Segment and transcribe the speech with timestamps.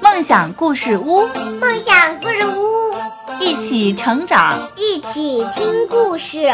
[0.00, 1.28] 梦想故事屋，
[1.60, 2.92] 梦想故事屋，
[3.38, 6.52] 一起成长，一起听故事。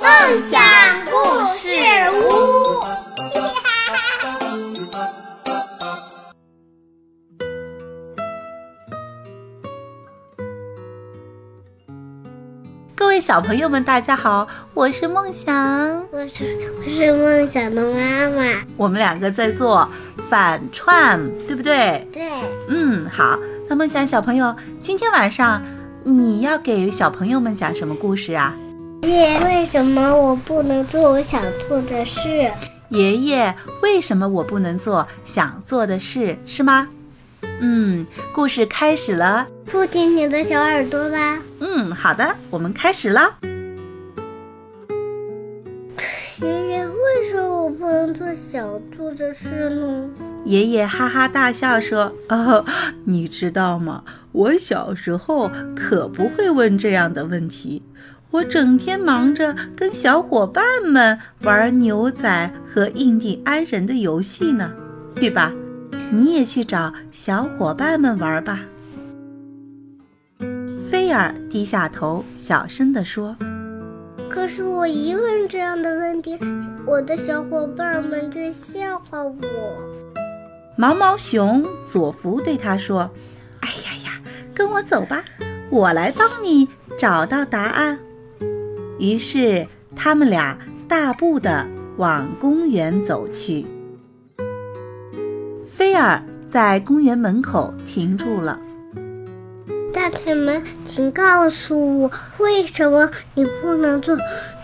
[0.00, 0.60] 梦想
[1.06, 1.68] 故事
[2.12, 3.05] 屋，
[13.16, 15.50] 位小朋友们，大家好，我是梦想，
[16.10, 18.60] 我是我是梦想的妈妈。
[18.76, 19.88] 我们两个在做
[20.28, 22.06] 反串，对不对？
[22.12, 22.28] 对，
[22.68, 23.38] 嗯，好。
[23.70, 25.62] 那梦想小朋友，今天晚上
[26.04, 28.54] 你要给小朋友们讲什么故事啊？
[29.04, 32.52] 爷爷，为什么我不能做我想做的事？
[32.90, 36.36] 爷爷，为什么我不能做想做的事？
[36.44, 36.86] 是吗？
[37.60, 39.46] 嗯，故事开始了。
[39.66, 41.38] 竖起你的小耳朵吧。
[41.60, 43.38] 嗯，好的，我们开始了。
[46.40, 50.10] 爷爷，为什么我不能做小兔的事呢？
[50.44, 52.64] 爷爷哈哈大笑说：“哦，
[53.04, 54.04] 你知道吗？
[54.32, 57.82] 我小时候可不会问这样的问题。
[58.30, 64.72] 我整天忙着跟小伙伴们玩牛仔和印第安人的游戏呢，
[65.14, 65.52] 对吧？
[66.10, 68.60] 你也去找小伙伴们玩吧。”
[70.90, 73.36] 菲尔低下头，小声地说
[74.30, 76.38] ：“可是我一问这样的问题，
[76.86, 79.34] 我的小伙伴们就笑话我。”
[80.78, 83.10] 毛毛熊佐福对他说
[83.60, 84.20] ：“哎呀呀，
[84.54, 85.24] 跟我走吧，
[85.70, 86.68] 我来帮你
[86.98, 87.98] 找到答案。”
[89.00, 93.66] 于是他们俩大步地往公园走去。
[95.76, 98.58] 菲尔在公园门口停住了。
[99.92, 104.16] 大铁门，请告诉我，为什么你不能做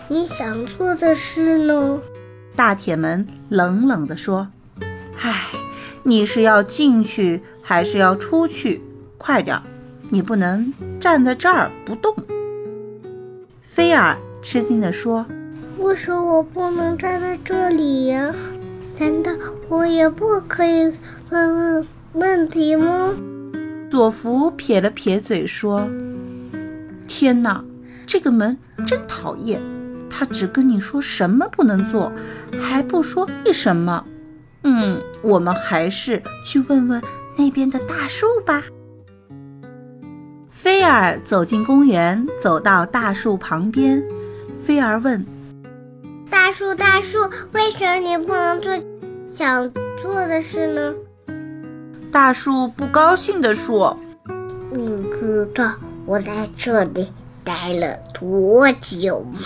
[0.07, 2.01] 你想做的事呢？
[2.55, 4.47] 大铁门冷冷地说
[5.21, 5.43] ：“唉，
[6.01, 8.81] 你是要进去还是要出去？
[9.19, 9.61] 快点，
[10.09, 12.15] 你不能站在这儿不动。”
[13.69, 15.27] 菲尔吃惊地说
[15.77, 18.33] ：“为什么我不能站在这里呀？
[19.03, 19.33] 难道
[19.67, 20.89] 我也不可以
[21.29, 23.13] 问问问题吗？”
[23.91, 25.85] 佐福撇了撇嘴说
[27.05, 27.61] ：“天哪，
[28.07, 29.61] 这个门真讨厌！
[30.09, 32.13] 他只跟你说什么不能做，
[32.61, 34.05] 还不说为什么。
[34.63, 37.01] 嗯，我们还是去问问
[37.37, 38.63] 那边的大树吧。”
[40.49, 44.01] 菲尔走进公园，走到大树旁边。
[44.65, 45.25] 菲尔问
[46.31, 47.19] ：“大树，大树，
[47.51, 48.71] 为什么你不能做
[49.35, 49.71] 想
[50.01, 50.93] 做的事呢？”
[52.11, 53.97] 大树不高兴地说
[54.71, 55.73] ：“你知道
[56.05, 57.11] 我在这里
[57.43, 59.39] 待了多久吗？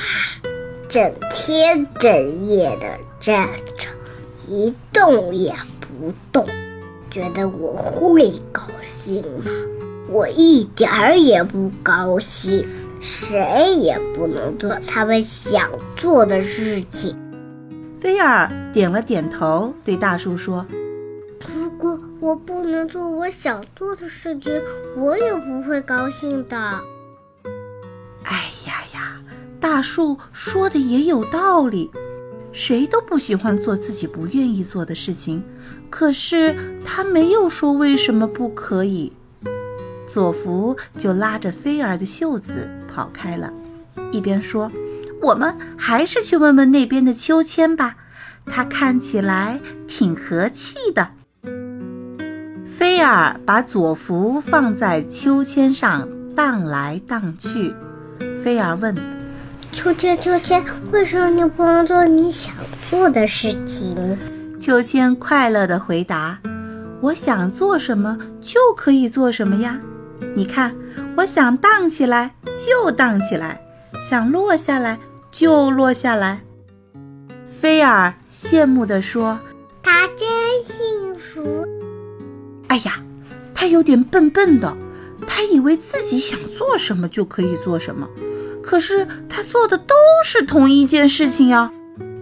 [0.90, 3.48] 整天整夜的站
[3.78, 3.90] 着，
[4.48, 6.46] 一动也不动。
[7.10, 9.52] 觉得我会高兴吗？
[10.10, 12.68] 我一点儿也不高兴。
[13.00, 17.16] 谁也不能做他们想做的事情。”
[18.02, 20.64] 菲尔点了点头，对大树说。
[21.52, 24.62] 如果我不能做我想做的事情，
[24.96, 26.56] 我也不会高兴的。
[28.22, 29.20] 哎呀呀，
[29.60, 31.90] 大树说的也有道理，
[32.52, 35.44] 谁都不喜欢做自己不愿意做的事情。
[35.90, 36.56] 可是
[36.86, 39.12] 他没有说为什么不可以。
[40.06, 43.52] 佐福就拉着菲儿的袖子跑开了，
[44.12, 44.72] 一边说
[45.20, 47.96] ：“我们还是去问问那边的秋千吧，
[48.52, 51.08] 它看起来挺和气的。”
[52.78, 57.74] 菲尔把左福放在秋千上荡来荡去。
[58.44, 58.96] 菲尔问
[59.74, 62.54] ：“秋千，秋千，为什么你不能做你想
[62.90, 64.18] 做的事情？”
[64.60, 66.40] 秋千快乐地回答
[67.02, 69.80] ：“我想做什么就可以做什么呀！
[70.36, 70.76] 你看，
[71.16, 73.62] 我想荡起来就荡起来，
[74.10, 75.00] 想落下来
[75.32, 76.42] 就落下来。”
[77.60, 79.40] 菲尔羡慕地说
[79.82, 80.28] ：“他真
[80.66, 81.66] 幸福。”
[82.70, 83.02] 哎呀，
[83.54, 84.78] 他有点笨笨的，
[85.26, 88.08] 他以为自己想做什么就可以做什么，
[88.62, 91.72] 可是他做的都是同一件事情呀，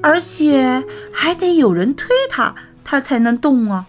[0.02, 3.86] 而且还得有人推他，他才能动啊。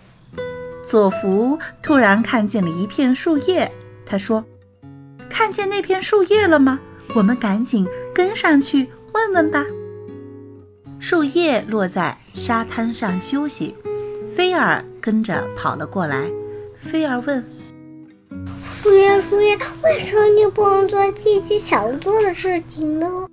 [0.82, 3.70] 佐福突然看见了一片树叶，
[4.04, 4.44] 他说
[5.30, 6.80] ：“看见那片树叶了吗？
[7.14, 9.64] 我们赶紧跟上去问问吧。”
[10.98, 13.74] 树叶落在沙滩上休息，
[14.34, 16.30] 菲尔跟着跑了过来。
[16.74, 17.44] 菲尔问
[18.70, 23.26] ：“树叶，树叶，为什么你不能做自己想做的事情呢？”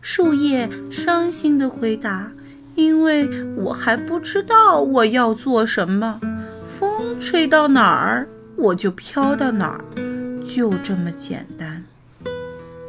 [0.00, 2.30] 树叶伤心地回答
[2.74, 6.20] ：“因为我还不知道我要做什么。
[6.78, 9.84] 风风吹到哪儿，我就飘到哪儿，
[10.44, 11.84] 就这么简单。”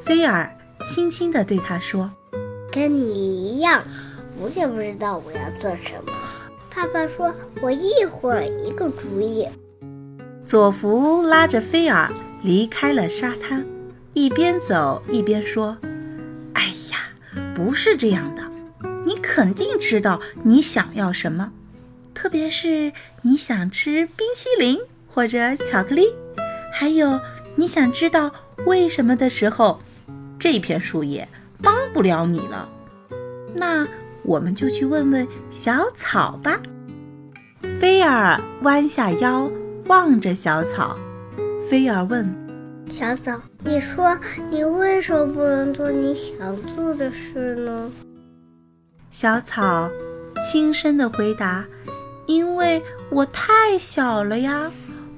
[0.04, 0.50] 菲尔
[0.82, 2.12] 轻轻地对他说
[2.75, 3.81] ：“跟你一样，
[4.38, 6.12] 我也不知道我要做什么。
[6.75, 9.48] 爸爸说我一会儿一个主意。”
[10.45, 12.12] 佐福拉着菲尔
[12.44, 13.66] 离开了沙滩，
[14.13, 15.77] 一边走一边说
[16.51, 16.98] ：“哎呀，
[17.56, 18.44] 不是这样的，
[19.06, 21.54] 你肯定知道你想要什么，
[22.13, 22.92] 特别是
[23.22, 24.77] 你想吃冰淇淋
[25.07, 26.13] 或者巧克力，
[26.74, 27.22] 还有
[27.56, 28.33] 你想知道
[28.66, 29.80] 为什么的时候，
[30.38, 31.30] 这片树叶
[31.62, 32.69] 帮不了你了。
[33.54, 33.88] 那
[34.24, 36.60] 我们就去问问小草吧。”
[37.80, 39.52] 菲尔弯下腰。
[39.88, 40.98] 望着小草，
[41.69, 42.28] 菲儿问
[42.92, 44.18] ：“小草，你说
[44.50, 47.92] 你为什么不能做你想做的事呢？”
[49.12, 49.88] 小草
[50.42, 51.63] 轻声的回答
[52.25, 52.81] ：“因为
[53.12, 54.72] 我太小了呀，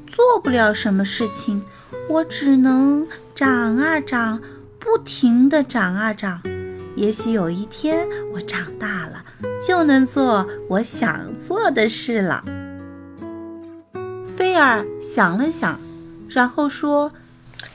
[0.06, 1.64] 做不了什么事情，
[2.10, 4.42] 我只能长啊长，
[4.88, 6.42] 不停地长啊长。
[6.96, 9.22] 也许有一天我长大了，
[9.68, 12.42] 就能做我想做的事了。”
[14.38, 15.78] 菲尔想了想，
[16.30, 17.12] 然后说：“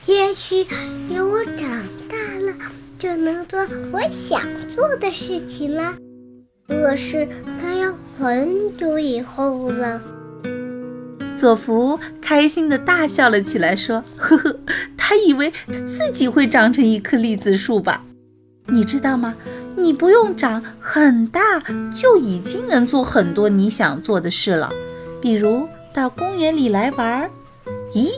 [0.07, 0.65] 也许
[1.13, 1.69] 有我长
[2.09, 2.53] 大了，
[2.97, 3.59] 就能做
[3.91, 5.93] 我想做的事情了。
[6.67, 7.27] 可是
[7.61, 10.01] 那要很久以后了。”
[11.37, 14.59] 佐福开心的大笑了起来，说：“呵呵，
[15.13, 18.03] 他以为它自己会长成一棵栗子树吧？
[18.65, 19.35] 你知道吗？
[19.77, 21.39] 你不用长很大，
[21.95, 24.71] 就已经能做很多你想做的事了，
[25.21, 27.29] 比如……”到公园里来玩儿，
[27.93, 28.09] 咦，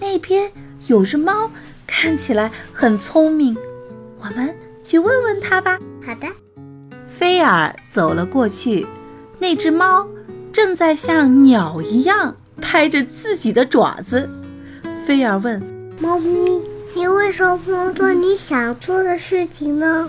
[0.00, 0.50] 那边
[0.88, 1.48] 有只猫，
[1.86, 3.56] 看起来很聪明，
[4.18, 5.78] 我们去问问它吧。
[6.04, 6.26] 好的。
[7.06, 8.84] 菲尔走了过去，
[9.38, 10.04] 那只猫
[10.52, 14.28] 正在像鸟一样拍着自己的爪子。
[15.06, 15.62] 菲尔问
[16.00, 16.62] ：“猫咪，
[16.94, 20.08] 你为什么不能做你想做的事情呢？”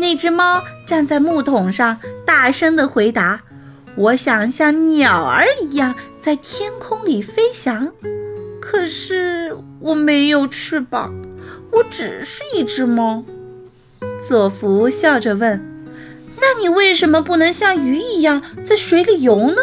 [0.00, 3.42] 那只猫站在木桶上，大声地回答。
[3.94, 7.92] 我想像鸟儿一样在天空里飞翔，
[8.60, 11.14] 可是我没有翅膀，
[11.72, 13.24] 我只是一只猫。
[14.26, 15.62] 佐福笑着问
[16.40, 19.56] ：“那你为什么不能像鱼一样在水里游呢？”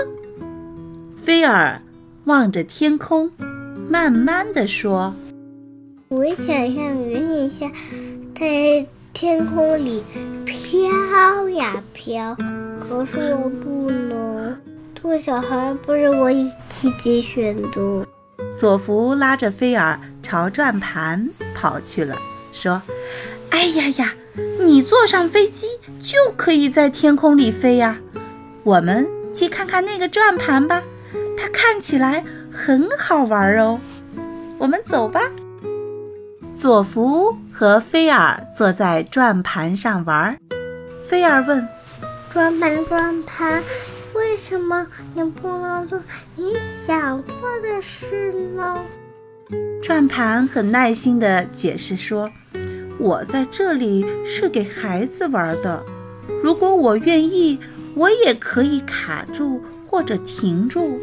[1.24, 1.81] 菲尔
[2.25, 3.31] 望着天空，
[3.88, 5.13] 慢慢地说
[6.13, 7.71] ：“我想像云一样
[8.36, 10.04] 在天空里
[10.45, 12.38] 飘呀飘。”
[12.80, 14.56] 可是我不能
[14.94, 16.31] 做小孩，不是我
[16.69, 18.06] 自己选的。
[18.56, 22.15] 佐福拉着菲尔朝转盘跑去了，
[22.51, 22.80] 说
[23.50, 24.13] ：“哎呀呀，
[24.60, 25.68] 你坐上飞机
[26.00, 27.98] 就可以在天空里飞呀！
[28.63, 30.83] 我们去看看那个转盘吧，
[31.36, 33.80] 它看起来很好玩哦。
[34.60, 35.21] 我们走吧。”
[36.55, 40.38] 佐福和菲尔坐在转盘上玩，
[41.09, 41.67] 菲尔问。
[42.29, 43.63] 转盘转盘，
[44.13, 44.85] 为什么
[45.15, 46.00] 你不能做
[46.35, 46.53] 你
[46.85, 47.33] 想做
[47.63, 48.83] 的事呢？
[49.81, 52.29] 转盘很耐心地解释说
[53.00, 55.83] ：“我在这里是给孩子玩的，
[56.44, 57.59] 如果我愿意，
[57.95, 61.00] 我也可以卡住或者停住，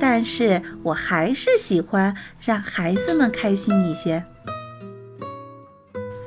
[0.00, 4.24] 但是我还是喜欢让孩子们开心一些。”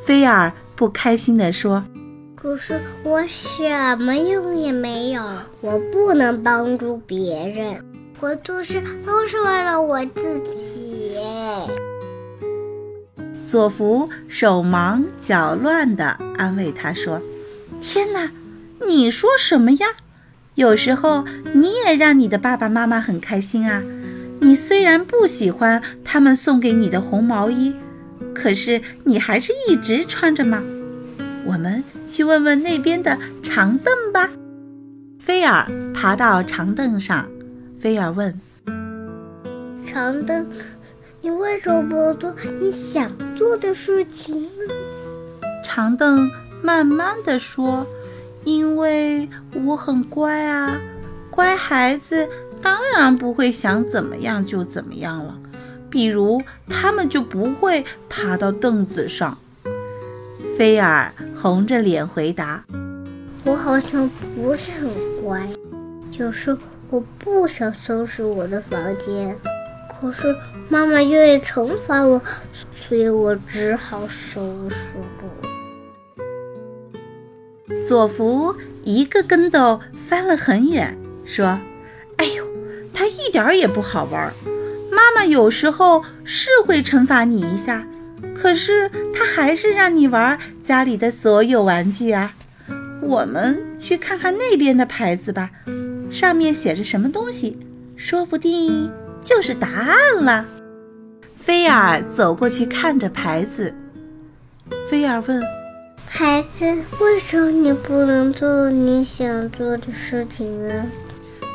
[0.09, 1.83] 菲尔不开心地说。
[2.35, 5.21] 可是我什么用也没有，
[5.61, 7.85] 我不能帮助别人，
[8.19, 11.15] 我做事都是为了我自己。
[13.45, 17.21] 佐福手忙脚乱地安慰他说
[17.79, 18.31] ：“天哪，
[18.87, 19.85] 你说什么呀？
[20.55, 21.23] 有时候
[21.53, 23.83] 你也让你的爸爸妈妈很开心啊。
[24.39, 27.75] 你虽然不喜欢他们送给你的红毛衣，
[28.33, 30.61] 可是你还是一直穿着吗？”
[31.45, 34.29] 我们去问问那边的长凳吧。
[35.17, 37.27] 菲尔爬到长凳上，
[37.79, 38.39] 菲尔问
[39.85, 40.47] ：“长凳，
[41.21, 44.73] 你为什么不做你想做的事情呢？”
[45.63, 46.29] 长凳
[46.61, 47.85] 慢慢的说
[48.43, 49.27] ：“因为
[49.65, 50.79] 我很乖啊，
[51.29, 52.27] 乖孩子
[52.61, 55.39] 当然不会想怎么样就怎么样了。
[55.89, 59.38] 比如，他们就不会爬到凳子上。”
[60.58, 62.63] 菲尔红着脸回答
[63.46, 64.89] ：“我好像不是很
[65.24, 65.48] 乖，
[66.12, 66.58] 有时
[66.89, 69.38] 我不想收拾我的房间，
[69.89, 70.36] 可是
[70.67, 72.22] 妈妈愿意惩罚我，
[72.75, 76.24] 所以我只好收拾了。”
[77.88, 78.53] 佐福
[78.84, 81.60] 一个跟斗翻了很远，说
[82.17, 82.46] ：“哎呦，
[82.93, 84.34] 它一一点也不好玩。
[85.00, 87.88] 妈妈有时候是会惩罚你一下，
[88.36, 92.34] 可是她还是让你玩家里的所有玩具啊。
[93.01, 95.51] 我们去看看那边的牌子吧，
[96.12, 97.58] 上面写着什么东西，
[97.96, 98.91] 说不定
[99.24, 100.46] 就是答案了。
[101.34, 103.74] 菲尔走过去看着牌子，
[104.89, 105.41] 菲尔问
[106.06, 106.65] ：“孩子，
[107.00, 110.86] 为什么你不能做你想做的事情呢？”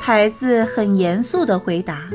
[0.01, 2.09] 牌子很严肃地回答：“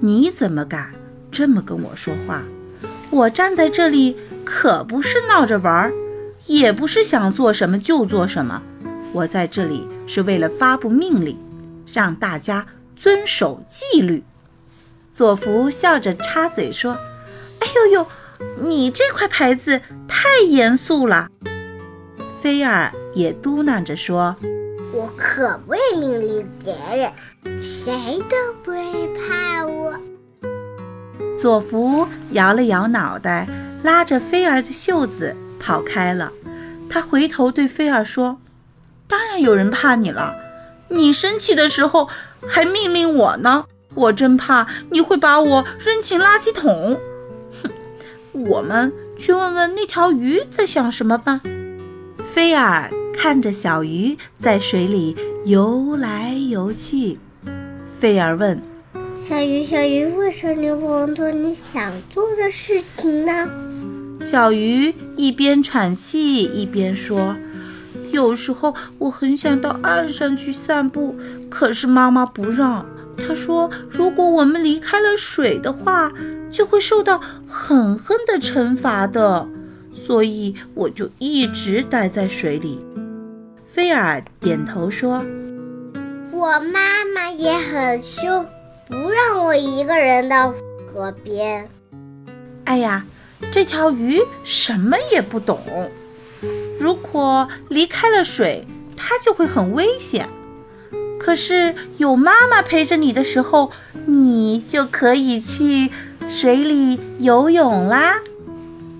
[0.00, 0.92] 你怎么敢
[1.30, 2.42] 这么跟我说话？
[3.10, 5.92] 我站在这里可不是闹着玩儿。”
[6.46, 8.62] 也不是想做什么就做什么，
[9.12, 11.36] 我在这里是为了发布命令，
[11.92, 14.24] 让大家遵守纪律。
[15.12, 16.92] 佐福笑着插嘴说
[17.60, 18.06] ：“哎呦呦，
[18.62, 21.28] 你这块牌子太严肃了。”
[22.40, 24.34] 菲尔也嘟囔着说
[24.94, 27.12] ：“我可不会命令别人，
[27.62, 29.94] 谁都不会怕我。”
[31.36, 33.48] 佐福摇了摇脑袋，
[33.82, 35.36] 拉着菲儿的袖子。
[35.60, 36.32] 跑开了，
[36.88, 38.38] 他回头对菲儿说
[39.08, 40.36] ：“当然有人怕你了，
[40.88, 42.08] 你生气的时候
[42.46, 43.64] 还命令我呢，
[43.94, 46.98] 我真怕你会把我扔进垃圾桶。”
[47.60, 47.70] 哼，
[48.32, 51.40] 我们去问问那条鱼在想什么吧。
[52.32, 57.18] 菲儿看着小鱼在水里游来游去，
[58.00, 58.62] 菲儿问
[59.28, 63.48] ：“小鱼，小鱼，为什么你不能做你想做的事情呢？”
[64.22, 67.36] 小鱼一边喘气一边说
[68.12, 71.16] ：“有时候我很想到岸上去散步，
[71.50, 72.86] 可是妈妈不让。
[73.16, 76.12] 她说，如果我们离开了水的话，
[76.52, 79.48] 就会受到狠狠的惩罚的。
[79.92, 82.78] 所以我就一直待在水里。”
[83.66, 85.24] 菲尔点头说
[86.38, 88.46] ：“我妈妈也很凶，
[88.86, 90.54] 不让我一个人到
[90.86, 91.68] 河边。”
[92.64, 93.04] 哎呀！
[93.52, 95.60] 这条鱼什么也不懂。
[96.78, 98.66] 如果离开了水，
[98.96, 100.28] 它就会很危险。
[101.20, 103.70] 可是有妈妈陪着你的时候，
[104.06, 105.90] 你就可以去
[106.28, 108.20] 水里游泳啦。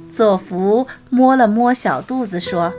[0.08, 2.72] 佐福摸了摸小肚子，说：“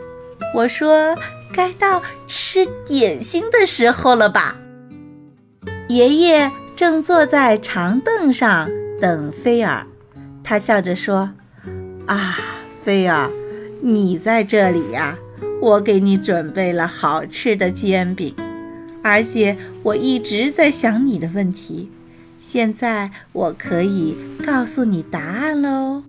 [0.55, 1.15] 我说
[1.53, 4.55] 该到吃点心的时候了吧？”
[5.89, 8.69] 爷爷正坐在长凳上
[9.01, 9.85] 等菲尔，
[10.43, 11.31] 他笑着说。
[12.05, 12.39] 啊，
[12.83, 13.29] 菲儿，
[13.81, 15.17] 你在这里呀！
[15.61, 18.33] 我给你准备了好吃的煎饼，
[19.03, 21.91] 而且我一直在想你的问题。
[22.39, 24.15] 现在我可以
[24.45, 26.03] 告诉你答案喽。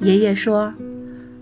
[0.00, 0.72] 爷爷说：“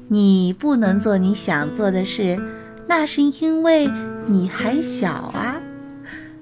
[0.08, 2.40] 你不能做你想做的事，
[2.90, 3.88] 那是因为
[4.26, 5.60] 你还小啊，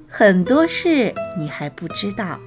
[0.09, 2.41] 很多事你还不知道，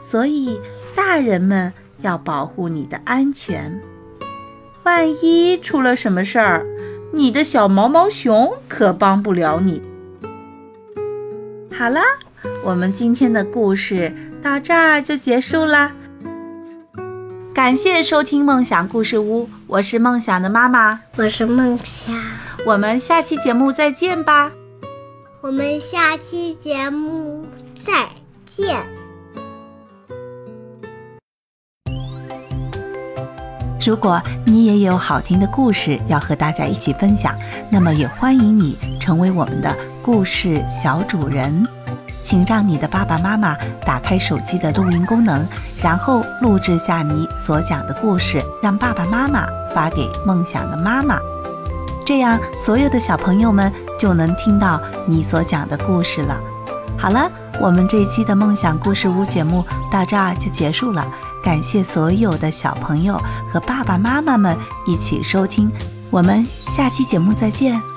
[0.00, 0.58] 所以
[0.96, 1.70] 大人们。”
[2.02, 3.80] 要保护你的安全，
[4.82, 6.66] 万一出了什么事儿，
[7.12, 9.80] 你的小毛毛熊可帮不了你。
[11.72, 12.00] 好了，
[12.64, 15.92] 我们今天的故事到这儿就结束了。
[17.54, 22.16] 感谢收听梦想故事屋，我是梦想的妈妈，我是梦想，
[22.64, 24.52] 我们下期节目再见吧。
[25.40, 27.44] 我们下期节目
[27.84, 28.08] 再
[28.46, 28.86] 见。
[33.84, 37.36] 如果你也有好听的故事要和大家一起分享，
[37.68, 41.66] 那么也欢迎你成为我们的故事小主人。
[42.22, 45.44] 请让你的爸爸妈妈打开手机的录音功能，
[45.82, 51.18] 然后录制下你所讲的故事，让爸爸妈妈发给梦想的妈妈。
[52.02, 56.40] 这样，所有的小朋友们就能听到你所讲的故事了。
[56.98, 57.30] 好了，
[57.60, 61.06] 我们这一期的梦想故事屋节目到这儿就结束了。
[61.42, 63.20] 感谢所有的小朋友
[63.52, 64.56] 和爸爸妈妈们
[64.86, 65.70] 一起收听，
[66.10, 67.91] 我们下期节目再见。